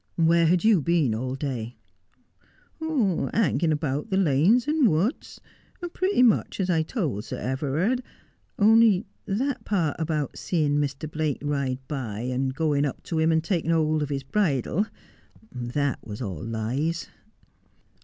[0.15, 1.77] 'Where had you been all day?''
[2.79, 5.39] Hangin' about the lanes and woods,
[5.93, 8.01] pretty much as I told Sir Everard.
[8.57, 11.05] Only that part about seein' Mr.
[11.07, 14.87] Blake ride by, and goin' up to him, and taking hold of his bridle—
[15.51, 17.07] that was all lies.'